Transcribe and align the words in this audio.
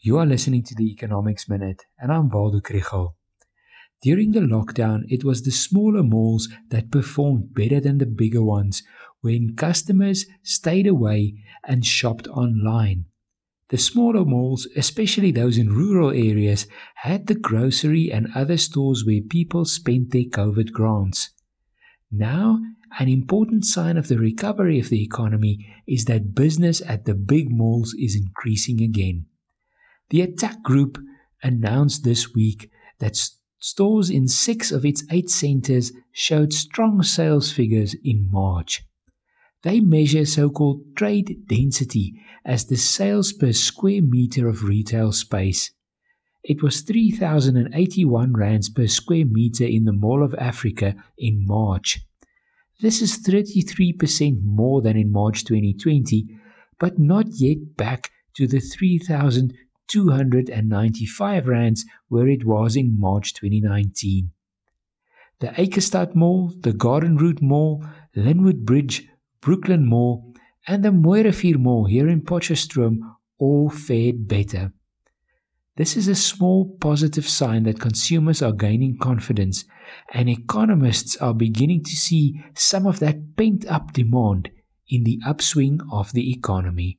You 0.00 0.16
are 0.18 0.26
listening 0.26 0.62
to 0.62 0.76
the 0.76 0.88
Economics 0.92 1.48
Minute, 1.48 1.82
and 1.98 2.12
I'm 2.12 2.28
Waldo 2.28 2.60
Krugell. 2.60 3.14
During 4.00 4.30
the 4.30 4.38
lockdown, 4.38 5.02
it 5.08 5.24
was 5.24 5.42
the 5.42 5.50
smaller 5.50 6.04
malls 6.04 6.48
that 6.68 6.92
performed 6.92 7.52
better 7.52 7.80
than 7.80 7.98
the 7.98 8.06
bigger 8.06 8.44
ones 8.44 8.84
when 9.22 9.56
customers 9.56 10.24
stayed 10.44 10.86
away 10.86 11.42
and 11.64 11.84
shopped 11.84 12.28
online. 12.28 13.06
The 13.70 13.76
smaller 13.76 14.24
malls, 14.24 14.68
especially 14.76 15.32
those 15.32 15.58
in 15.58 15.72
rural 15.74 16.10
areas, 16.10 16.68
had 16.94 17.26
the 17.26 17.34
grocery 17.34 18.12
and 18.12 18.28
other 18.36 18.56
stores 18.56 19.04
where 19.04 19.20
people 19.20 19.64
spent 19.64 20.12
their 20.12 20.30
COVID 20.30 20.70
grants. 20.70 21.30
Now, 22.12 22.60
an 23.00 23.08
important 23.08 23.64
sign 23.64 23.96
of 23.96 24.06
the 24.06 24.18
recovery 24.18 24.78
of 24.78 24.90
the 24.90 25.02
economy 25.02 25.66
is 25.88 26.04
that 26.04 26.36
business 26.36 26.80
at 26.86 27.04
the 27.04 27.14
big 27.14 27.50
malls 27.50 27.96
is 27.98 28.14
increasing 28.14 28.80
again. 28.80 29.26
The 30.10 30.26
Attacq 30.26 30.62
group 30.62 30.98
announced 31.42 32.04
this 32.04 32.34
week 32.34 32.70
that 32.98 33.16
stores 33.58 34.10
in 34.10 34.26
six 34.26 34.72
of 34.72 34.84
its 34.84 35.04
eight 35.10 35.30
centers 35.30 35.92
showed 36.12 36.52
strong 36.52 37.02
sales 37.02 37.52
figures 37.52 37.94
in 38.02 38.28
March. 38.30 38.84
They 39.62 39.80
measure 39.80 40.24
so 40.24 40.50
called 40.50 40.96
trade 40.96 41.44
density 41.48 42.14
as 42.44 42.66
the 42.66 42.76
sales 42.76 43.32
per 43.32 43.52
square 43.52 44.00
meter 44.02 44.48
of 44.48 44.64
retail 44.64 45.12
space. 45.12 45.72
It 46.42 46.62
was 46.62 46.80
3,081 46.80 48.32
rands 48.32 48.70
per 48.70 48.86
square 48.86 49.26
meter 49.26 49.64
in 49.64 49.84
the 49.84 49.92
Mall 49.92 50.22
of 50.22 50.34
Africa 50.38 50.94
in 51.18 51.44
March. 51.46 52.00
This 52.80 53.02
is 53.02 53.18
33% 53.18 54.42
more 54.42 54.80
than 54.80 54.96
in 54.96 55.10
March 55.10 55.44
2020, 55.44 56.26
but 56.78 56.98
not 56.98 57.26
yet 57.32 57.76
back 57.76 58.10
to 58.36 58.46
the 58.46 58.60
3,295 59.90 61.48
rands 61.48 61.84
where 62.08 62.28
it 62.28 62.44
was 62.44 62.76
in 62.76 62.98
March 62.98 63.34
2019. 63.34 64.30
The 65.40 65.48
Eikestad 65.48 66.14
Mall, 66.14 66.52
the 66.60 66.72
Garden 66.72 67.16
Route 67.16 67.40
Mall, 67.40 67.84
Lynnwood 68.16 68.64
Bridge, 68.64 69.08
Brooklyn 69.40 69.86
Mall, 69.86 70.34
and 70.66 70.84
the 70.84 70.90
Mooirivier 70.90 71.56
Mall 71.56 71.86
here 71.86 72.08
in 72.08 72.22
Potchefstroom 72.22 72.98
all 73.38 73.70
fared 73.70 74.26
better. 74.26 74.72
This 75.76 75.96
is 75.96 76.08
a 76.08 76.16
small 76.16 76.76
positive 76.80 77.28
sign 77.28 77.62
that 77.62 77.78
consumers 77.78 78.42
are 78.42 78.52
gaining 78.52 78.98
confidence 78.98 79.64
and 80.12 80.28
economists 80.28 81.16
are 81.18 81.32
beginning 81.32 81.84
to 81.84 81.92
see 81.92 82.42
some 82.54 82.84
of 82.84 82.98
that 82.98 83.36
pent 83.36 83.64
up 83.66 83.92
demand 83.92 84.50
in 84.88 85.04
the 85.04 85.20
upswing 85.24 85.80
of 85.92 86.12
the 86.12 86.32
economy. 86.32 86.98